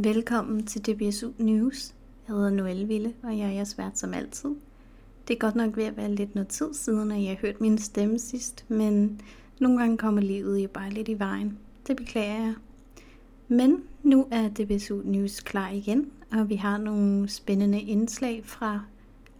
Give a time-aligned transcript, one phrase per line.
[0.00, 1.94] Velkommen til DBSU News.
[2.28, 4.50] Jeg hedder Noelle Ville, og jeg er jeres vært som altid.
[5.28, 7.60] Det er godt nok ved at være lidt noget tid siden, at jeg har hørt
[7.60, 9.20] min stemme sidst, men
[9.60, 11.58] nogle gange kommer livet jo bare lidt i vejen.
[11.86, 12.54] Det beklager jeg.
[13.48, 18.80] Men nu er DBSU News klar igen, og vi har nogle spændende indslag fra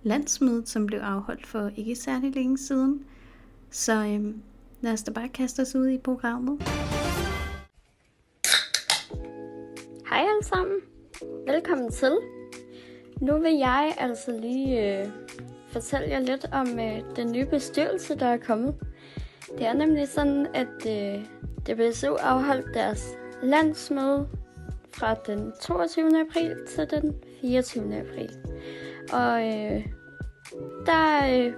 [0.02, 3.04] landsmødet, som blev afholdt for ikke særlig længe siden.
[3.70, 4.42] Så øhm,
[4.80, 6.62] lad os da bare kaste os ud i programmet.
[10.10, 10.76] Hej alle sammen.
[11.46, 12.18] Velkommen til.
[13.20, 15.06] Nu vil jeg altså lige øh,
[15.68, 18.74] fortælle jer lidt om øh, den nye bestyrelse, der er kommet.
[19.58, 21.24] Det er nemlig sådan, at øh,
[21.66, 24.28] DBSU afholdt deres landsmøde
[24.94, 26.20] fra den 22.
[26.20, 27.94] april til den 24.
[27.98, 28.30] april.
[29.12, 29.86] Og øh,
[30.86, 31.52] der øh,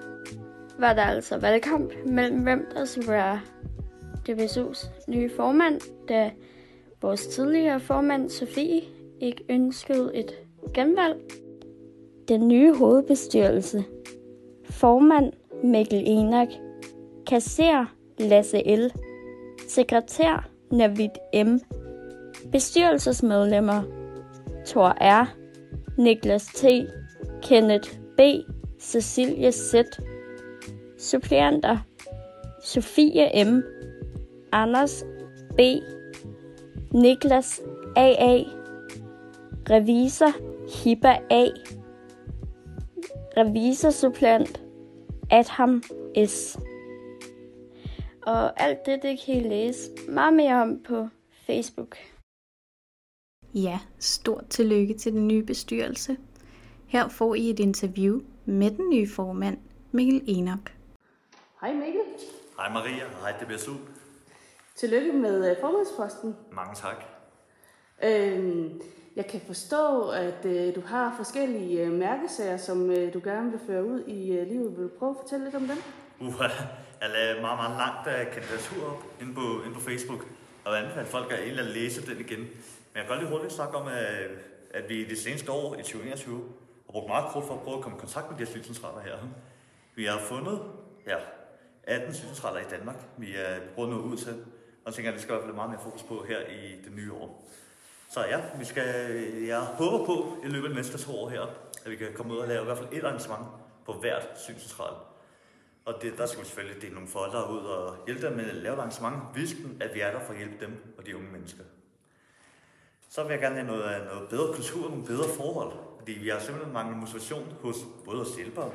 [0.78, 3.40] var der altså valgkamp mellem hvem der skulle være
[4.28, 6.30] DBSU's nye formand, da
[7.02, 8.82] vores tidligere formand Sofie
[9.20, 10.32] ikke ønskede et
[10.74, 11.16] genvalg.
[12.28, 13.84] Den nye hovedbestyrelse.
[14.64, 15.32] Formand
[15.64, 16.48] Mikkel Enak.
[17.26, 18.92] Kasser Lasse L.
[19.68, 21.58] Sekretær Navid M.
[22.52, 23.82] Bestyrelsesmedlemmer
[24.66, 25.34] Thor R.
[25.98, 26.64] Niklas T.
[27.42, 28.20] Kenneth B.
[28.80, 29.74] Cecilie Z.
[30.98, 31.78] Suppleanter
[32.64, 33.62] Sofie M.
[34.52, 35.04] Anders
[35.56, 35.60] B.
[36.94, 37.60] Niklas
[37.96, 38.44] AA.
[39.70, 40.32] Revisor
[40.84, 41.48] Hibba A.
[43.36, 44.60] Revisorsupplant
[45.30, 45.82] Adham
[46.26, 46.58] S.
[48.22, 51.08] Og alt det, det kan I læse meget mere om på
[51.46, 51.96] Facebook.
[53.54, 56.16] Ja, stort tillykke til den nye bestyrelse.
[56.86, 59.58] Her får I et interview med den nye formand,
[59.92, 60.72] Mikkel Enok.
[61.60, 62.00] Hej Mikkel.
[62.56, 63.72] Hej Maria, og hej DBSU.
[64.80, 66.36] Tillykke med øh, formandsposten.
[66.52, 67.04] Mange tak.
[68.04, 68.82] Øhm,
[69.16, 73.60] jeg kan forstå, at øh, du har forskellige øh, mærkesager, som øh, du gerne vil
[73.66, 74.76] føre ud i øh, livet.
[74.76, 75.76] Vil du prøve at fortælle lidt om dem?
[76.20, 76.34] Uh,
[77.00, 80.26] jeg lagde meget, meget langt uh, kandidatur op inde på, inde på Facebook,
[80.64, 82.38] og jeg anbefaler folk at egentlig at læse den igen.
[82.38, 84.30] Men jeg kan godt lige hurtigt snakke om, at,
[84.74, 86.36] at vi det seneste år i 2021
[86.86, 89.00] har brugt meget krudt for at prøve at komme i kontakt med de her synscentraler
[89.00, 89.16] her.
[89.94, 90.60] Vi har fundet
[91.06, 91.16] ja,
[91.82, 94.34] 18 synscentraler i Danmark, vi er brugt noget ud til,
[94.84, 96.82] og jeg tænker, at det skal i hvert fald meget mere fokus på her i
[96.84, 97.48] det nye år.
[98.10, 98.84] Så ja, vi skal,
[99.46, 101.42] jeg håber på i løbet af næste to år her,
[101.84, 103.46] at vi kan komme ud og lave i hvert fald et arrangement
[103.86, 104.94] på hvert synscentral.
[105.84, 108.54] Og det, der skal vi selvfølgelig dele nogle folder ud og hjælpe dem med at
[108.54, 111.32] lave et arrangement, hvis at vi er der for at hjælpe dem og de unge
[111.32, 111.64] mennesker.
[113.08, 116.38] Så vil jeg gerne have noget, noget bedre kultur, nogle bedre forhold, fordi vi har
[116.38, 118.70] simpelthen manglet motivation hos både os hjælpere,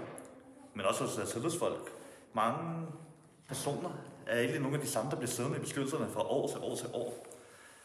[0.74, 1.92] men også hos øh, tillidsfolk.
[2.34, 2.88] Mange
[3.48, 3.90] personer
[4.28, 6.76] er egentlig nogle af de samme, der bliver siddende i beskyttelserne fra år til år
[6.76, 7.28] til år.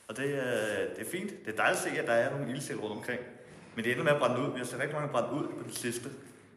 [0.09, 1.31] Og det, øh, det er fint.
[1.31, 3.21] Det er dejligt at se, at der er nogle ildsæl rundt omkring.
[3.75, 4.53] Men det ender med at brænde ud.
[4.53, 6.09] Vi har set rigtig mange brændt ud på det sidste.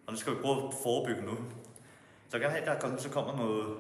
[0.08, 1.36] Og det skal vi prøve at forebygge nu.
[1.36, 3.78] Så jeg vil gerne have, at der kommer, så kommer noget,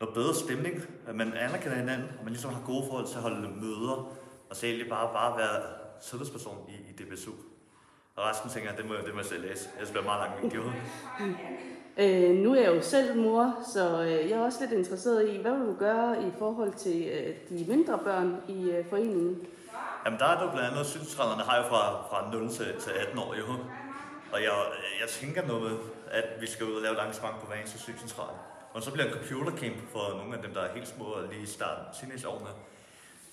[0.00, 0.82] noget bedre stemning.
[1.06, 4.12] At man anerkender hinanden, og man ligesom har gode forhold til at holde møder.
[4.50, 5.62] Og så egentlig bare, bare være
[6.02, 7.32] tillidsperson i, i DBSU.
[8.16, 9.68] Og resten tænker jeg, det må, det må jeg selv læse.
[9.76, 10.62] Ellers bliver meget lang video.
[11.96, 15.40] Øh, nu er jeg jo selv mor, så øh, jeg er også lidt interesseret i,
[15.42, 19.46] hvad vil du gøre i forhold til øh, de mindre børn i øh, foreningen?
[20.04, 23.18] Jamen der er der blandt andet, synscentralerne har jo fra, fra 0 til, til 18
[23.18, 23.44] år jo.
[24.32, 24.52] Og jeg,
[25.00, 25.78] jeg tænker noget
[26.10, 28.34] at vi skal ud og lave et arrangement på hver eneste synscentral.
[28.74, 31.42] Og så bliver en computercamp for nogle af dem, der er helt små og lige
[31.42, 32.50] i starten, teenageårene.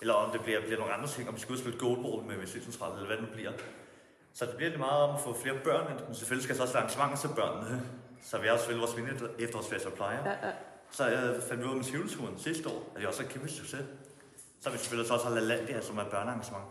[0.01, 2.27] Eller om det bliver, bliver nogle andre ting, om vi skal ud og spille goalball
[2.27, 3.51] med, med synscentralen, eller hvad det nu bliver.
[4.33, 6.57] Så det bliver lidt meget om at få flere børn ind, men selvfølgelig skal der
[6.57, 7.81] så også være arrangementer til børnene.
[8.21, 10.29] Så vi også selvfølgelig vores mini efterårsfest og plejer.
[10.29, 10.53] Ja, ja.
[10.91, 13.49] Så jeg fandt vi ud med Tivoli-turen sidste år, at det også er en kæmpe
[13.49, 13.85] succes.
[14.59, 16.63] Så vi selvfølgelig så også har LaLandia, som er børnearrangement.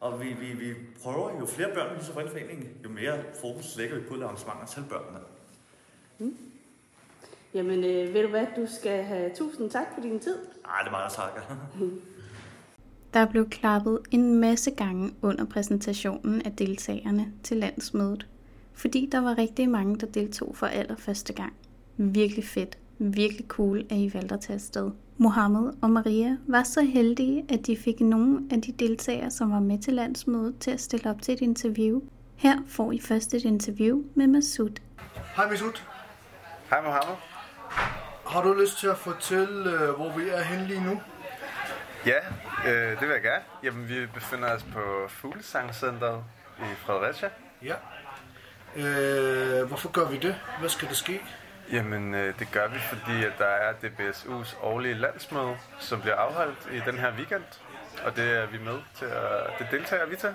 [0.00, 4.02] Og vi, vi, vi prøver jo flere børn i foreningen, jo mere fokus lægger vi
[4.02, 5.18] på at lave arrangementer til børnene.
[7.54, 10.36] Jamen, øh, ved du hvad, du skal have tusind tak for din tid.
[10.64, 11.40] Ej, det er meget, takker.
[13.14, 18.26] Der blev klappet en masse gange under præsentationen af deltagerne til landsmødet,
[18.76, 21.52] fordi der var rigtig mange, der deltog for allerførste gang.
[21.96, 22.78] Virkelig fedt.
[22.98, 24.90] Virkelig cool, at I valgte at tage afsted.
[25.18, 29.60] Mohammed og Maria var så heldige, at de fik nogle af de deltagere, som var
[29.60, 32.00] med til landsmødet, til at stille op til et interview.
[32.36, 34.80] Her får I først et interview med Masud.
[35.36, 35.80] Hej Misud.
[36.70, 37.16] Hej Mohammed.
[38.26, 41.00] Har du lyst til at fortælle, øh, hvor vi er henne lige nu?
[42.06, 42.18] Ja,
[42.66, 43.44] øh, det vil jeg gerne.
[43.62, 46.24] Jamen, vi befinder os på Fuglesangcenteret
[46.58, 47.28] i Fredericia.
[47.62, 47.74] Ja.
[48.76, 50.36] Øh, hvorfor gør vi det?
[50.60, 51.22] Hvad skal der ske?
[51.72, 56.68] Jamen, øh, det gør vi, fordi at der er DBSU's årlige landsmøde, som bliver afholdt
[56.72, 57.44] i den her weekend.
[58.04, 60.34] og det er vi med til at, det deltager vi til.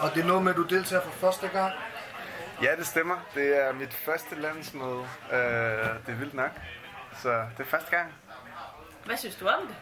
[0.00, 1.72] Og det er noget med, at du deltager for første gang.
[2.62, 3.16] Ja, det stemmer.
[3.34, 5.00] Det er mit første landsmøde.
[5.32, 5.38] Øh,
[6.06, 6.50] det er vildt nok.
[7.22, 8.14] Så det er første gang.
[9.04, 9.76] Hvad synes du om det?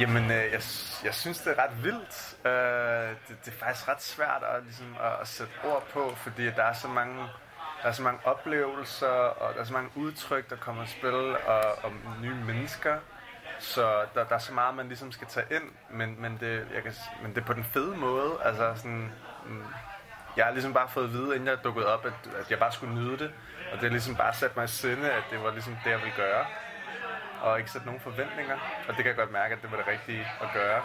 [0.00, 0.62] Jamen, øh, jeg,
[1.04, 2.36] jeg synes, det er ret vildt.
[2.46, 6.44] Øh, det, det er faktisk ret svært at, ligesom, at, at sætte ord på, fordi
[6.44, 7.16] der er så mange,
[7.82, 11.36] der er så mange oplevelser, og der er så mange udtryk, der kommer i spil,
[11.46, 12.98] og, og nye mennesker.
[13.58, 16.82] Så der, der er så meget, man ligesom skal tage ind, men, men, det, jeg
[16.82, 18.32] kan, men det er på den fede måde.
[18.44, 19.12] Altså sådan,
[19.46, 19.64] mm,
[20.36, 22.72] jeg har ligesom bare fået at vide, inden jeg dukkede op, at, at jeg bare
[22.72, 23.32] skulle nyde det.
[23.72, 25.98] Og det har ligesom bare sat mig i sinde, at det var ligesom det, jeg
[25.98, 26.46] ville gøre.
[27.42, 28.54] Og ikke sætte nogen forventninger.
[28.88, 30.82] Og det kan jeg godt mærke, at det var det rigtige at gøre.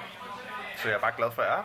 [0.75, 1.63] Så jeg er bare glad for, at jeg er.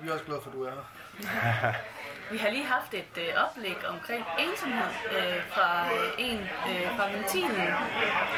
[0.00, 1.72] Vi er også glade for, at du er her.
[2.32, 7.06] Vi har lige haft et øh, oplæg omkring ensomhed øh, fra øh, en øh, fra
[7.16, 7.56] ventilen.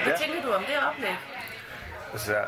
[0.02, 0.17] Hvad Ja.
[0.17, 1.17] tænker du om det oplæg?
[2.12, 2.44] Altså,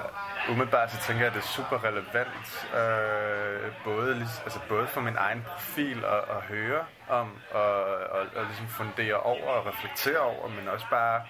[0.49, 5.17] umiddelbart så tænker jeg, at det er super relevant, øh, både, altså, både for min
[5.17, 10.49] egen profil at, at høre om, og, og, og ligesom fundere over og reflektere over,
[10.49, 11.23] men også bare,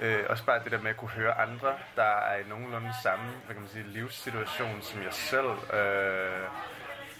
[0.00, 3.24] øh, også bare det der med at kunne høre andre, der er i nogenlunde samme
[3.44, 5.74] hvad kan man sige, livssituation som jeg selv.
[5.80, 6.48] Øh,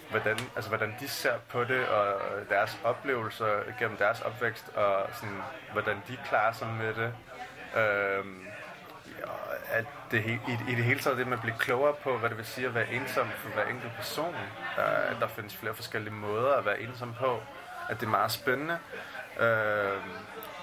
[0.09, 3.47] hvordan, altså, hvordan de ser på det, og deres oplevelser
[3.79, 5.41] gennem deres opvækst, og sådan,
[5.71, 7.13] hvordan de klarer sig med det.
[7.81, 8.25] Øh,
[9.23, 9.39] og
[9.71, 12.37] at det, i, i det hele taget det med at blive klogere på, hvad det
[12.37, 14.35] vil sige at være ensom for hver enkelt person.
[14.75, 17.43] Der, der findes flere forskellige måder at være ensom på.
[17.89, 18.77] At det er meget spændende.
[19.39, 19.97] Øh,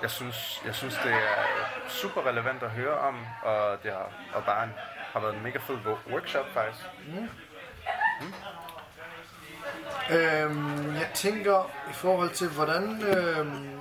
[0.02, 1.44] jeg, synes, jeg synes, det er
[1.88, 4.72] super relevant at høre om, og det har, og bare en,
[5.12, 6.84] har været en mega fed wo- workshop faktisk.
[10.10, 13.80] Øhm, jeg tænker i forhold til, hvordan øhm,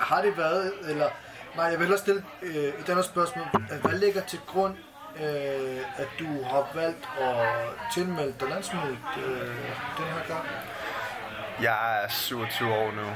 [0.00, 1.08] har det været, eller
[1.56, 3.46] nej, jeg vil hellere stille øh, et andet spørgsmål.
[3.82, 4.76] Hvad ligger til grund,
[5.16, 7.46] øh, at du har valgt at
[7.94, 9.46] tilmelde dig landsmødet øh,
[9.98, 10.44] den her gang?
[11.62, 13.06] Jeg er 27 år nu.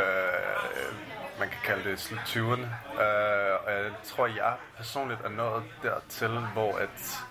[0.00, 0.94] Øh,
[1.38, 3.00] man kan kalde det slut 20'erne.
[3.02, 7.24] Øh, og jeg tror, jeg personligt er nået dertil, hvor at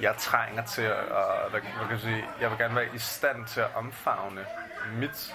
[0.00, 1.04] jeg trænger til at,
[1.50, 4.46] hvad, hvad kan jeg, sige, jeg vil gerne være i stand til at omfavne
[4.92, 5.34] mit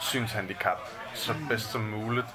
[0.00, 0.78] synshandicap
[1.14, 2.26] så bedst som muligt.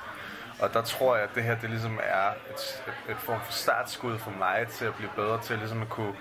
[0.59, 3.51] Og der tror jeg, at det her det ligesom er et, et, et form for
[3.51, 6.15] startskud for mig til at blive bedre til ligesom at kunne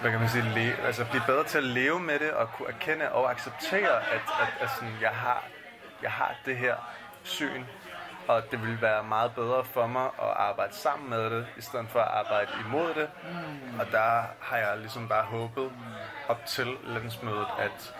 [0.00, 2.68] hvad kan man sige, le- altså blive bedre til at leve med det og kunne
[2.68, 5.44] erkende og acceptere, at, at, at sådan, jeg, har,
[6.02, 6.74] jeg har det her
[7.22, 7.64] syn,
[8.28, 11.86] og det ville være meget bedre for mig at arbejde sammen med det, i stedet
[11.88, 13.10] for at arbejde imod det.
[13.80, 15.72] Og der har jeg ligesom bare håbet
[16.28, 17.94] op til landsmødet, at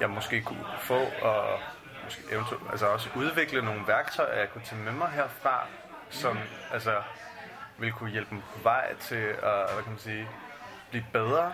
[0.00, 1.60] jeg måske kunne få og
[2.04, 5.66] måske eventuelt altså også udvikle nogle værktøjer, jeg kunne tage med mig herfra,
[6.10, 6.38] som
[6.72, 7.02] altså
[7.78, 10.28] vil kunne hjælpe mig på vej til at, hvad kan man sige,
[10.90, 11.52] blive bedre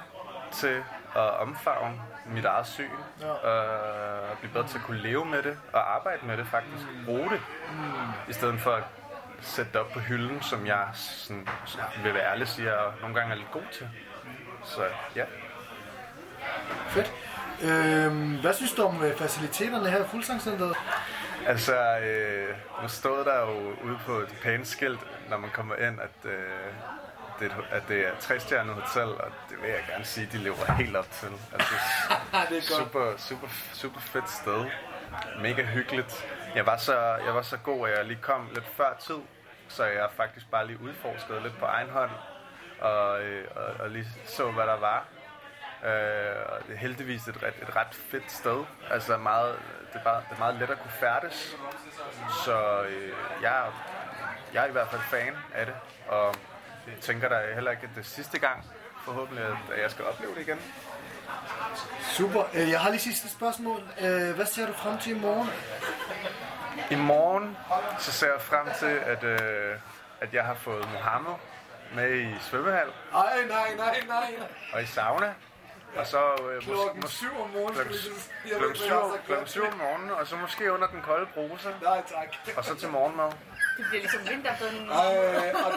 [0.52, 0.84] til
[1.16, 2.90] at omfavne mit eget syn,
[3.20, 3.31] ja.
[3.31, 7.31] og blive bedre til at kunne leve med det, og arbejde med det faktisk, bruge
[7.31, 7.40] det,
[8.28, 8.84] i stedet for at
[9.40, 11.49] sætte det op på hylden, som jeg sådan,
[12.02, 13.88] vil være ærlig siger, og nogle gange er lidt god til.
[14.64, 14.82] Så
[15.16, 15.25] ja.
[16.88, 17.12] Fedt.
[17.62, 20.76] Øhm, hvad synes du om øh, faciliteterne her i Fuldsangscenteret?
[21.46, 25.00] Altså, øh, nu stod der jo ude på et pæne skilt,
[25.31, 26.40] når man kommer ind, at, øh,
[27.41, 30.38] det, et- at det er et trestjernet hotel, og det vil jeg gerne sige, de
[30.38, 31.29] lever helt op til.
[31.53, 31.74] Altså,
[32.50, 34.64] det er super, super, super fedt sted.
[35.41, 36.26] Mega hyggeligt.
[36.55, 39.19] Jeg var, så, jeg var så god, at jeg lige kom lidt før tid,
[39.69, 42.10] så jeg faktisk bare lige udforskede lidt på egen hånd,
[42.81, 45.05] og, øh, og, og lige så, hvad der var.
[45.84, 48.64] Øh, og det er heldigvis et ret, et ret fedt sted.
[48.91, 49.58] Altså meget,
[49.93, 51.56] det, er bare, det er meget let at kunne færdes.
[52.44, 53.12] Så øh,
[53.43, 53.64] jeg,
[54.55, 55.74] jeg er i hvert fald fan af det,
[56.08, 56.34] og
[56.86, 58.64] jeg tænker da heller ikke, at det er sidste gang,
[59.05, 60.60] forhåbentlig, at jeg skal opleve det igen.
[62.03, 62.44] Super.
[62.55, 63.82] Øh, jeg har lige sidste spørgsmål.
[64.00, 65.48] Øh, hvad ser du frem til i morgen?
[66.91, 67.56] I morgen
[67.98, 69.76] så ser jeg frem til, at, øh,
[70.20, 71.32] at jeg har fået Mohammed
[71.94, 74.48] med i svømmehal Ej, nej, nej, nej, nej.
[74.72, 75.34] og i sauna.
[75.96, 76.19] Og så
[76.50, 77.74] øh, Klokken mås- syv om morgenen.
[77.74, 77.94] klokken,
[78.46, 79.26] klokken, ikke, syv, hvad jeg har sagt.
[79.26, 82.56] klokken syv om morgenen, og så måske under den kolde bruse, Nej, tak.
[82.56, 83.31] og så til morgenmad.
[83.76, 84.88] Det bliver ligesom vinterbønnen.
[84.90, 85.72] Ej, og,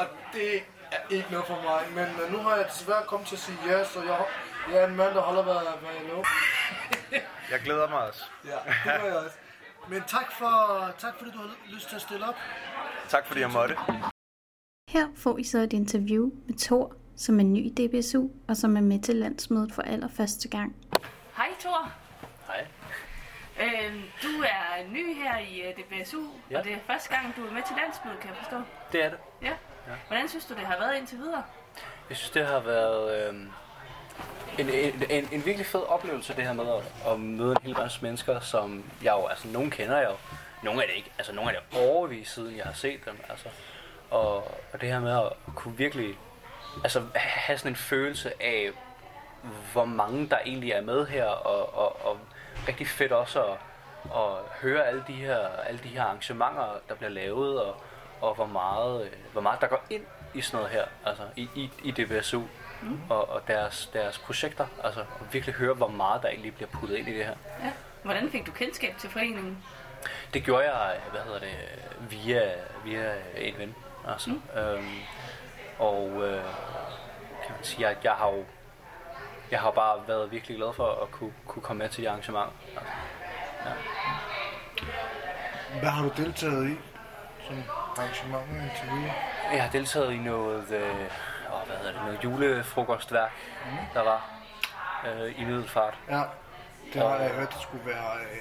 [0.00, 0.54] og det
[0.92, 1.80] er ikke noget for mig.
[1.98, 4.24] Men øh, nu har jeg desværre kommet til at sige ja, så jeg,
[4.72, 6.24] jeg er en mand, der holder, hvad, hvad jeg lover.
[7.50, 8.24] Jeg glæder mig også.
[8.44, 9.36] Ja, det gør jeg også.
[9.88, 10.54] Men tak, for,
[10.98, 12.34] tak fordi du har lyst til at stille op.
[13.08, 13.74] Tak fordi jeg måtte.
[14.88, 18.76] Her får I så et interview med Thor, som er ny i DBSU, og som
[18.76, 20.76] er med til landsmødet for allerførste gang.
[21.36, 21.92] Hej Thor.
[23.56, 23.86] Hej.
[23.86, 26.58] Øh, du er ny her i øh, DBSU, ja.
[26.58, 28.56] og det er første gang, du er med til landsmødet, kan jeg forstå.
[28.92, 29.18] Det er det.
[29.42, 29.52] Ja.
[29.88, 29.94] Ja.
[30.06, 31.44] Hvordan synes du, det har været indtil videre?
[32.08, 33.34] Jeg synes, det har været øh,
[34.58, 37.76] en, en, en, en virkelig fed oplevelse, det her med at, at møde en hel
[37.78, 40.16] masse mennesker, som jeg jo, altså nogen kender jeg jo,
[40.62, 43.20] nogle af det ikke, altså nogle af det er overvis siden, jeg har set dem,
[43.28, 43.48] altså.
[44.10, 44.36] Og,
[44.72, 46.18] og det her med at kunne virkelig,
[46.84, 48.70] altså have sådan en følelse af,
[49.72, 52.18] hvor mange der egentlig er med her, og, og, og
[52.68, 53.58] rigtig fedt også at,
[54.04, 57.76] at høre alle de her, alle de her arrangementer, der bliver lavet, og,
[58.20, 60.02] og hvor meget, øh, hvor meget der går ind
[60.34, 62.42] i sådan noget her, altså i, i, i DBSU
[62.82, 63.00] mm.
[63.10, 66.96] og, og deres, deres projekter, altså og virkelig høre, hvor meget der egentlig bliver puttet
[66.96, 67.34] ind i det her.
[67.64, 67.72] Ja.
[68.02, 69.64] Hvordan fik du kendskab til foreningen?
[70.34, 71.56] Det gjorde jeg, hvad hedder det,
[72.10, 72.52] via,
[72.84, 73.74] via en ven,
[74.08, 74.30] altså.
[74.30, 74.58] Mm.
[74.60, 74.98] Øhm,
[75.78, 76.42] og øh,
[77.42, 78.44] kan man sige, at jeg har jo
[79.52, 82.52] jeg har bare været virkelig glad for at kunne, kunne komme med til de arrangementer.
[82.76, 82.92] Altså,
[83.66, 83.72] ja.
[85.80, 86.76] Hvad har du deltaget i?
[87.46, 87.62] Som
[87.96, 89.14] arrangementer indtil videre?
[89.52, 90.82] Jeg har deltaget i noget, øh,
[91.52, 93.32] åh, hvad hedder det, noget julefrokostværk,
[93.64, 93.78] mm.
[93.94, 94.30] der var
[95.06, 95.94] øh, i Middelfart.
[96.10, 96.22] Ja,
[96.92, 98.16] det har jeg hørt, det skulle være...
[98.20, 98.38] Øh,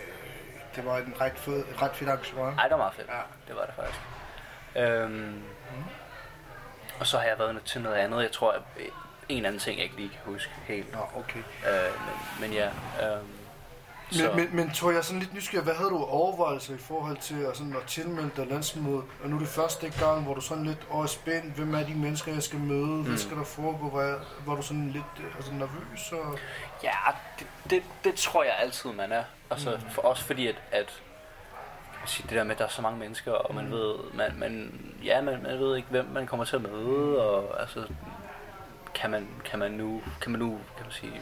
[0.76, 2.60] det var en ret, fed, et ret fedt arrangement.
[2.60, 3.08] Ej, det var meget fedt.
[3.08, 3.22] Ja.
[3.48, 4.00] Det var det faktisk.
[4.76, 5.44] Øhm, mm.
[7.00, 8.22] Og så har jeg været til noget andet.
[8.22, 8.62] Jeg tror, at
[9.38, 10.92] en anden ting, jeg ikke lige kan huske helt.
[10.94, 11.40] Nå, okay.
[11.40, 11.92] Øh,
[12.40, 12.68] men, men ja.
[12.68, 13.28] Øhm,
[14.18, 17.42] Men, men, men tror jeg sådan lidt nysgerrig, hvad havde du overvejelser i forhold til
[17.42, 19.04] at, sådan, at tilmelde dig landsmødet?
[19.24, 21.94] Og nu er det første gang, hvor du sådan lidt over spændt, hvem er de
[21.94, 23.04] mennesker, jeg skal møde, mm.
[23.04, 26.12] hvad skal der foregå, var, var du sådan lidt øh, altså, nervøs?
[26.12, 26.40] Og...
[26.84, 26.92] Ja,
[27.40, 29.24] det, det, det tror jeg altid, man er.
[29.52, 29.90] Altså, mm.
[29.92, 30.94] for, også fordi, at, at
[32.06, 34.82] sige, det der med, at der er så mange mennesker, og man ved, man, man,
[35.04, 37.88] ja, man, man ved ikke, hvem man kommer til at møde, og altså,
[38.94, 41.22] kan man, kan man nu, kan man nu, kan man sige,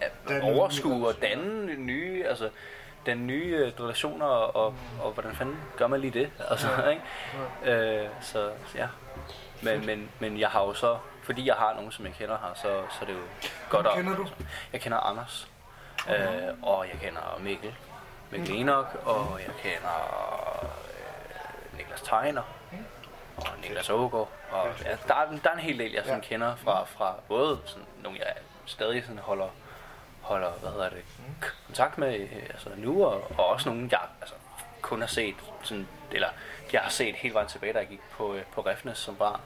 [0.00, 2.50] ja, Danne overskue og danne nye, altså,
[3.06, 6.30] den nye øh, relationer, og, og, og hvordan fanden gør man lige det?
[6.50, 6.88] Altså, ja.
[6.88, 7.02] ikke?
[8.02, 8.88] Øh, så, så ja.
[9.62, 12.54] Men, men, men jeg har jo så, fordi jeg har nogen, som jeg kender her,
[12.54, 14.28] så, så er det jo godt Hvem kender du?
[14.72, 15.48] Jeg kender Anders,
[16.08, 16.14] øh,
[16.62, 17.74] og jeg kender Mikkel,
[18.30, 19.98] Mikkel Enoch, og jeg kender
[20.62, 22.42] øh, Niklas Tegner,
[23.36, 24.28] og Niklas Ågaard.
[24.50, 26.26] Og ja, der, er, der er en hel del, jeg sådan Ja.
[26.28, 28.34] kender fra, fra både sådan, nogle, jeg
[28.66, 29.48] stadig sådan holder,
[30.20, 31.04] holder hvad hedder det,
[31.42, 34.34] k- kontakt med øh, altså nu, og, og også nogle, jeg altså,
[34.82, 36.28] kun har set, sådan, eller
[36.72, 39.40] jeg har set helt vejen tilbage, da jeg gik på, øh, på Refnes som barn.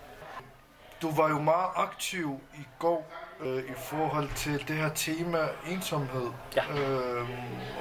[1.03, 3.07] Du var jo meget aktiv i går
[3.41, 6.31] øh, i forhold til det her tema ensomhed.
[6.57, 6.65] Ja.
[6.71, 7.29] Øhm,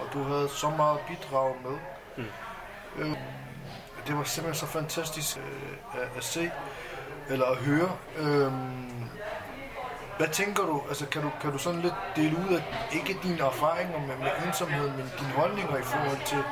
[0.01, 1.77] og du havde så meget bidrag med.
[2.17, 2.31] Mm.
[2.97, 3.17] Øh,
[4.07, 6.51] det var simpelthen så fantastisk øh, at, at se,
[7.29, 7.91] eller at høre.
[8.17, 9.09] Øhm,
[10.17, 10.83] hvad tænker du?
[10.87, 14.31] Altså, kan du, kan du sådan lidt dele ud af, ikke dine erfaringer med, med
[14.47, 16.43] ensomhed, men dine holdninger i forhold til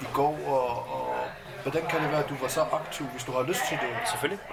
[0.00, 1.14] i går, og, og
[1.62, 4.08] hvordan kan det være, at du var så aktiv, hvis du har lyst til det?
[4.08, 4.44] Selvfølgelig.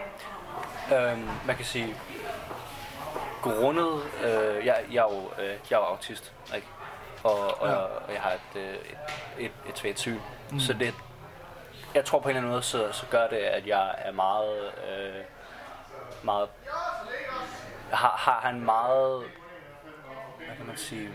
[0.95, 1.95] Øhm, man kan sige,
[3.41, 6.67] grundet, øh, jeg, jeg, er jo, øh, jeg er jo autist, ikke?
[7.23, 7.73] Og, og, Ja.
[7.75, 8.97] og jeg har et, øh, et,
[9.45, 10.19] et, et svagt syn.
[10.51, 10.59] Mm.
[10.59, 10.93] Så det,
[11.97, 14.71] jeg tror på en eller anden måde, så, så gør det, at jeg er meget,
[14.89, 15.23] øh,
[16.23, 16.49] meget,
[17.91, 19.23] har, har, en meget,
[20.45, 21.09] hvad kan man sige,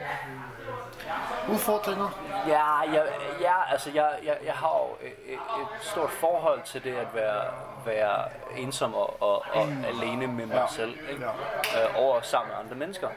[1.51, 2.09] Udfordringer?
[2.49, 3.07] Ja, jeg,
[3.41, 5.39] ja altså jeg, jeg, jeg har jo et, et
[5.81, 7.45] stort forhold til det at være,
[7.87, 10.67] være ensom og, og, og alene med mig Ja.
[10.67, 11.25] selv, ikke?
[11.25, 13.09] Øh, over sammen med andre mennesker.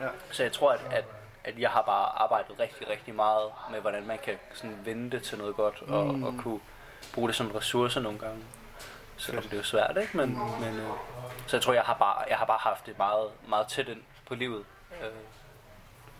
[0.00, 0.06] Ja.
[0.30, 1.04] Så jeg tror, at, at,
[1.44, 5.22] at jeg har bare arbejdet rigtig, rigtig meget med, hvordan man kan sådan vende det
[5.22, 6.22] til noget godt, og, Mm.
[6.24, 6.60] og kunne
[7.14, 8.42] bruge det som ressource nogle gange.
[9.16, 10.16] Så det er jo svært, ikke?
[10.16, 10.28] Men,
[10.60, 10.90] men, øh,
[11.46, 14.00] så jeg tror, jeg har bare, jeg har bare haft det meget, meget tæt ind
[14.26, 14.64] på livet.
[15.02, 15.08] Øh,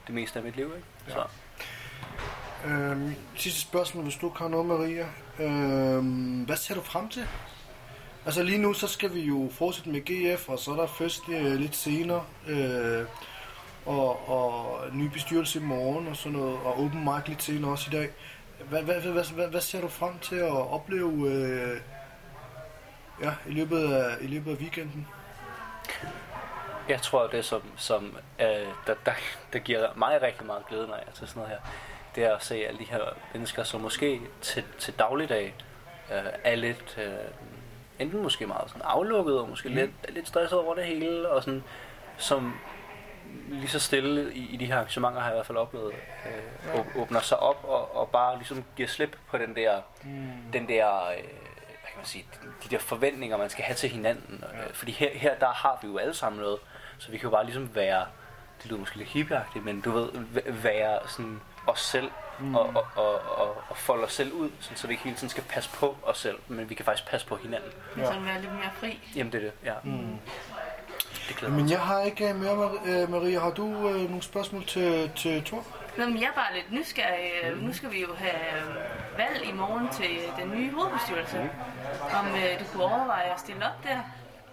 [0.07, 1.13] det meste af mit liv, ikke?
[1.13, 1.25] Så.
[2.65, 5.07] Øhm, sidste spørgsmål, hvis du har noget, Maria.
[5.39, 7.29] Øhm, hvad ser du frem til?
[8.27, 11.23] Altså lige nu, så skal vi jo fortsætte med GF, og så er der fest
[11.29, 12.25] øh, lidt senere.
[12.47, 13.07] Øh,
[13.87, 17.91] og, og ny bestyrelse i morgen og sådan noget, og open mic lidt senere også
[17.91, 18.11] i dag.
[18.65, 21.81] Hvad, hvad, hvad, hvad, hvad ser du frem til at opleve øh,
[23.23, 25.09] ja, i, løbet af, i løbet af weekenden?
[26.89, 28.47] Jeg tror, det som, som øh,
[28.87, 29.13] der, der,
[29.53, 31.71] der giver mig rigtig meget glæde, når jeg er til sådan noget her,
[32.15, 33.01] det er at se alle de her
[33.33, 35.55] mennesker, som måske til, til dagligdag
[36.13, 37.13] øh, er lidt, øh,
[37.99, 39.75] enten måske meget sådan aflukket, og måske mm.
[39.75, 41.65] lidt, lidt stresset over det hele, og sådan,
[42.17, 42.55] som
[43.49, 45.93] lige så stille i, i de her arrangementer, har jeg i hvert fald oplevet,
[46.27, 50.31] øh, åb- åbner sig op og, og bare ligesom giver slip på den der, mm.
[50.53, 53.89] den der øh, hvad kan man sige, de, de der forventninger, man skal have til
[53.89, 54.45] hinanden.
[54.53, 54.67] Ja.
[54.73, 56.59] Fordi her, her, der har vi jo alle sammen noget,
[56.99, 58.07] så vi kan jo bare ligesom være,
[58.63, 62.55] det lyder måske lidt hippieagtigt, men du ved, væ- være sådan os selv, mm.
[62.55, 65.29] og, og, og, og, og folde os selv ud, sådan, så vi ikke hele tiden
[65.29, 67.71] skal passe på os selv, men vi kan faktisk passe på hinanden.
[67.97, 68.05] Ja.
[68.05, 69.01] Sådan være lidt mere fri.
[69.17, 69.75] Jamen det er det, ja.
[69.85, 70.19] Mm.
[71.29, 73.39] Det Men jeg har ikke mere, øh, Maria.
[73.41, 75.67] Har du øh, nogle spørgsmål til, til Thor?
[75.99, 77.31] Nå, men jeg er bare lidt nysgerrig.
[77.55, 77.63] Mm.
[77.63, 78.63] Nu skal vi jo have
[79.17, 81.39] valg i morgen til den nye hovedbestyrelse.
[81.39, 81.49] Mm.
[82.19, 83.99] Om øh, du kunne overveje at stille op der?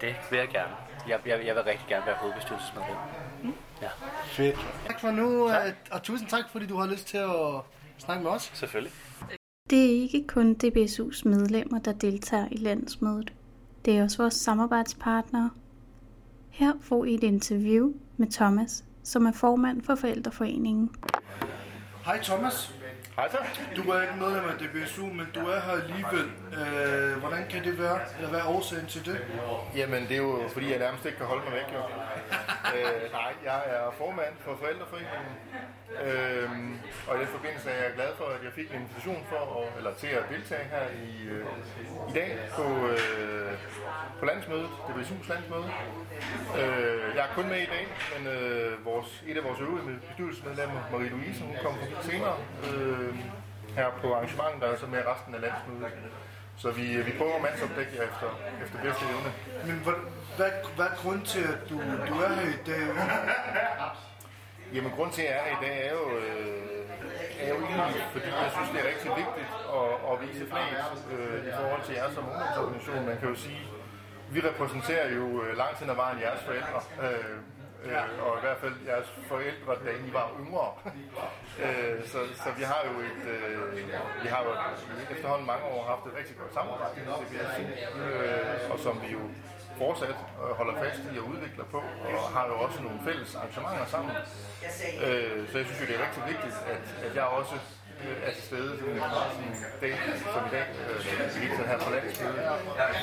[0.00, 0.72] Det vil jeg gerne.
[1.08, 2.96] Jeg, jeg, jeg vil rigtig gerne være hovedbestyrelsesmedlem.
[3.42, 3.54] Mm.
[3.82, 3.88] Ja.
[4.24, 4.56] Fedt.
[4.86, 5.66] Tak for nu, tak.
[5.66, 7.60] Øh, og tusind tak, fordi du har lyst til at
[7.98, 8.50] snakke med os.
[8.54, 8.92] Selvfølgelig.
[9.70, 13.32] Det er ikke kun DBSU's medlemmer, der deltager i landsmødet.
[13.84, 15.50] Det er også vores samarbejdspartnere.
[16.54, 20.90] Her får I et interview med Thomas, som er formand for Forældreforeningen.
[22.04, 22.74] Hej Thomas.
[23.16, 23.38] Hej så.
[23.76, 26.28] Du er ikke medlem af DBSU, men du er her alligevel.
[26.60, 28.00] Øh, hvordan kan det være?
[28.16, 29.18] Eller hvad er årsagen til det?
[29.76, 31.82] Jamen, det er jo fordi, jeg nærmest ikke kan holde mig væk, jo.
[32.76, 35.34] øh, nej, jeg er formand for Forældreforeningen.
[36.06, 36.50] Øh,
[37.08, 39.76] og i den forbindelse er jeg glad for, at jeg fik en invitation for at,
[39.78, 41.46] eller til at deltage her i, øh,
[42.10, 43.52] i dag på, øh,
[44.18, 45.68] på landsmødet, DBSU's landsmøde.
[46.60, 50.80] Øh, jeg er kun med i dag, men øh, vores, et af vores øvrige bestyrelsesmedlemmer,
[50.92, 52.36] Marie-Louise, hun kommer senere.
[52.68, 53.14] Øh, øh,
[53.76, 55.92] her på arrangementet, der er så med resten af landsmødet.
[56.56, 58.28] Så vi, vi prøver at mandsopdække jer efter,
[58.64, 59.30] efter bedste evne.
[59.68, 59.94] Men hvad,
[60.36, 61.76] hvad, hvad er grund til, at du,
[62.08, 62.82] du er her i dag?
[64.74, 66.64] Jamen, grund til, at jeg er her i dag, er jo, øh,
[67.40, 71.48] er jo egentlig, fordi jeg synes, det er rigtig vigtigt at, at vise flaget øh,
[71.48, 73.06] i forhold til jer som ungdomsorganisation.
[73.06, 73.62] Man kan jo sige,
[74.34, 76.78] vi repræsenterer jo øh, langt hen ad vejen jeres forældre.
[77.04, 77.36] Øh,
[77.84, 80.68] øh, og i hvert fald jeres forældre, da I var yngre.
[81.64, 83.76] øh, så, så vi har jo et, øh,
[84.24, 84.50] vi har jo
[85.14, 87.52] efterhånden mange år haft et rigtig godt samarbejde med CBS,
[88.04, 89.22] øh, og som vi jo
[89.78, 93.86] fortsat øh, holder fast i og udvikler på, og har jo også nogle fælles arrangementer
[93.94, 94.12] sammen.
[95.06, 97.54] Øh, så jeg synes jo, det er rigtig vigtigt, at, at jeg også
[98.26, 99.00] er til stede sådan en
[99.80, 99.92] dag
[100.34, 102.44] som i dag, øh, her på landsmødet,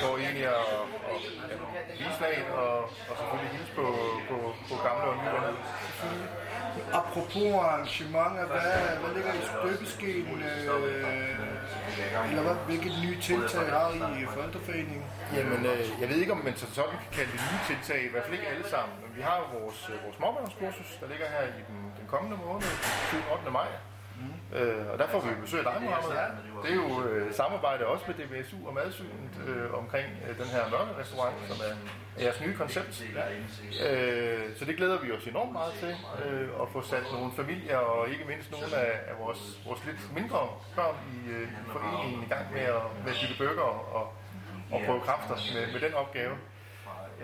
[0.00, 0.64] for egentlig at,
[1.12, 1.58] at,
[1.98, 2.74] vise flaget og,
[3.10, 3.86] og selvfølgelig hilse på,
[4.28, 4.36] på,
[4.68, 6.26] på gamle og nye.
[7.00, 10.26] Apropos arrangementer, hvad, hvad ligger i støbeskeen?
[10.26, 10.82] Øh,
[12.30, 15.06] eller hvad, hvilket nye tiltag har I i Forældreforeningen?
[15.36, 18.24] Jamen, øh, jeg ved ikke, om man sådan kan kalde det nye tiltag, i hvert
[18.24, 18.94] fald ikke alle sammen.
[19.02, 22.36] Men vi har jo vores, øh, vores småbørnskursus, der ligger her i den, den kommende
[22.46, 22.68] måned,
[23.32, 23.50] 8.
[23.50, 23.91] maj.
[24.20, 24.56] Mm.
[24.58, 26.16] Øh, og der får vi besøg af dig, Mohammed.
[26.62, 30.62] Det er jo øh, samarbejde også med DBSU og Madsynet øh, omkring øh, den her
[30.70, 31.74] mørkerestaurant, som er,
[32.18, 33.04] er jeres nye koncept.
[33.90, 35.94] Øh, så det glæder vi os enormt meget til,
[36.24, 40.14] øh, at få sat nogle familier og ikke mindst nogle af, af vores, vores lidt
[40.14, 44.12] mindre børn i, øh, i foreningen i gang med at, med at bygge bøger og,
[44.72, 46.34] og prøve kræfter med, med den opgave.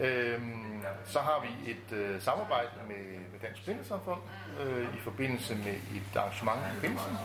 [0.00, 3.04] Øhm, så har vi et øh, samarbejde med,
[3.40, 4.20] med Dansk Blindesamfund
[4.60, 7.16] øh, i forbindelse med et arrangement i Pinsen,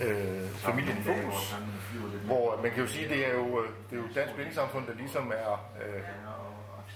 [0.00, 1.56] øh, Familien i Fokus,
[2.24, 4.94] hvor man kan jo sige, det er jo, øh, det er jo Dansk Blindesamfund, der
[4.94, 6.02] ligesom er, øh,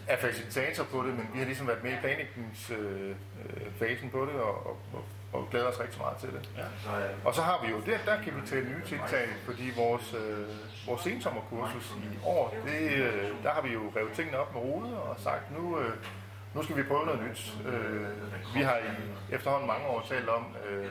[0.06, 4.34] er facilitator på det, men vi har ligesom været med i planlægningsfasen øh, på det,
[4.34, 4.76] og, og,
[5.32, 6.50] og glæder os rigtig meget til det.
[6.56, 6.62] Ja.
[7.24, 10.48] Og så har vi jo, der, der kan vi tage nye tiltag, fordi vores, øh,
[10.86, 15.02] vores sensommerkursus i år, det, øh, der har vi jo revet tingene op med rode
[15.02, 15.94] og sagt, nu, øh,
[16.54, 17.54] nu skal vi prøve noget nyt.
[17.66, 18.06] Øh,
[18.54, 20.86] vi har i efterhånden mange år talt om, øh,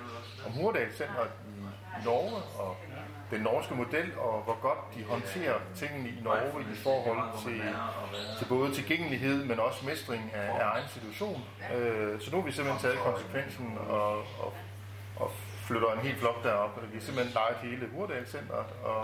[0.45, 2.77] om Hurdal Center i, Norge, og
[3.31, 7.61] den norske model, og hvor godt de håndterer tingene i Norge i forhold til,
[8.39, 11.41] til både tilgængelighed, men også mestring af, af egen situation.
[11.75, 14.53] Øh, så nu har vi simpelthen taget konsekvensen og, og,
[15.15, 15.31] og
[15.69, 16.73] flytter en helt flok derop.
[16.91, 19.01] Vi har simpelthen lejet hele Hurdalcenteret, og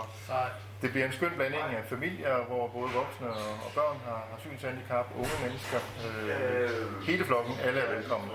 [0.82, 3.28] det bliver en skøn blanding af familier, hvor både voksne
[3.66, 5.80] og børn har, har synshandicap, unge mennesker.
[6.06, 8.30] Øh, hele flokken, alle er velkomne.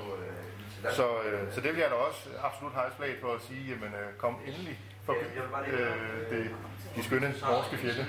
[0.98, 3.92] Så, øh, så det vil jeg da også absolut have et for at sige, jamen
[4.02, 5.26] øh, kom endelig forbi
[5.68, 6.56] øh, det,
[6.96, 8.08] de skønne norske fjelle.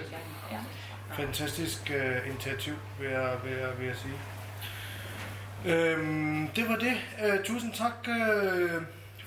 [1.13, 4.19] Fantastisk øh, initiativ, vil jeg, vil, jeg, vil jeg sige.
[5.67, 6.97] Øhm, det var det.
[7.25, 8.83] Øh, tusind tak øh,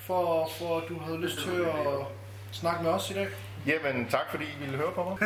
[0.06, 2.08] for, for, at du havde lyst til at
[2.52, 3.28] snakke med os i dag.
[3.68, 5.18] Jamen, tak fordi I ville høre på mig.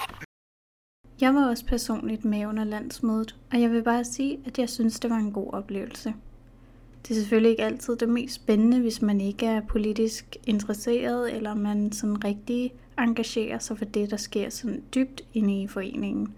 [1.20, 5.00] jeg var også personligt med under landsmødet, og jeg vil bare sige, at jeg synes,
[5.00, 6.14] det var en god oplevelse.
[7.02, 11.54] Det er selvfølgelig ikke altid det mest spændende, hvis man ikke er politisk interesseret, eller
[11.54, 16.34] man sådan rigtig engagerer sig for det, der sker sådan dybt inde i foreningen.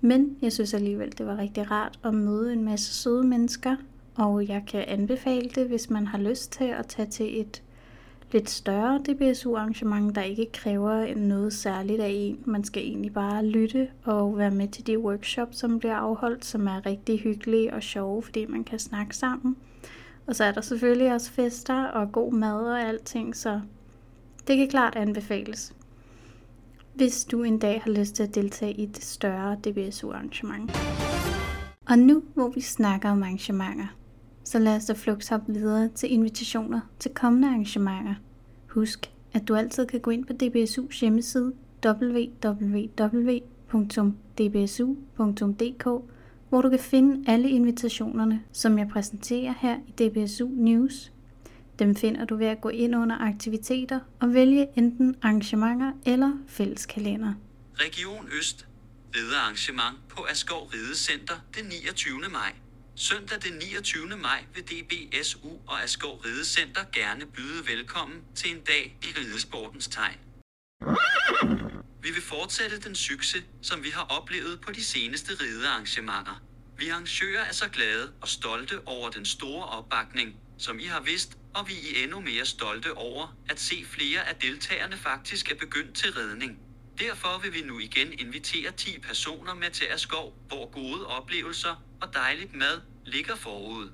[0.00, 3.76] Men jeg synes alligevel, det var rigtig rart at møde en masse søde mennesker,
[4.16, 7.62] og jeg kan anbefale det, hvis man har lyst til at tage til et
[8.32, 12.38] lidt større DBSU-arrangement, der ikke kræver noget særligt af en.
[12.44, 16.66] Man skal egentlig bare lytte og være med til de workshops, som bliver afholdt, som
[16.66, 19.56] er rigtig hyggelige og sjove, fordi man kan snakke sammen.
[20.26, 23.60] Og så er der selvfølgelig også fester og god mad og alting, så
[24.46, 25.74] det kan klart anbefales.
[26.94, 30.70] Hvis du en dag har lyst til at deltage i det større DBSU-arrangement.
[31.88, 33.86] Og nu, hvor vi snakker om arrangementer,
[34.46, 38.14] så lad os da flux hoppe videre til invitationer til kommende arrangementer.
[38.68, 41.52] Husk, at du altid kan gå ind på DBSU's hjemmeside
[41.86, 42.90] www.dbsu.dk,
[46.48, 51.12] hvor du kan finde alle invitationerne, som jeg præsenterer her i DBSU News.
[51.78, 57.32] Dem finder du ved at gå ind under aktiviteter og vælge enten arrangementer eller fælleskalender.
[57.74, 58.68] Region Øst.
[59.16, 62.18] Ridearrangement på Askov Ridecenter den 29.
[62.32, 62.65] maj.
[62.98, 64.16] Søndag den 29.
[64.16, 70.18] maj vil DBSU og Askov Ridecenter gerne byde velkommen til en dag i ridesportens tegn.
[72.02, 76.42] Vi vil fortsætte den succes, som vi har oplevet på de seneste ridearrangementer.
[76.78, 81.38] Vi arrangører er så glade og stolte over den store opbakning, som I har vist,
[81.54, 85.96] og vi er endnu mere stolte over at se flere af deltagerne faktisk er begyndt
[85.96, 86.65] til redning.
[86.98, 92.14] Derfor vil vi nu igen invitere 10 personer med til Askov, hvor gode oplevelser og
[92.14, 93.90] dejligt mad ligger forud.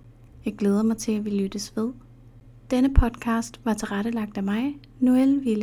[0.45, 1.91] Jeg glæder mig til, at vi lyttes ved.
[2.71, 5.59] Denne podcast var tilrettelagt af mig, Noelle Ville.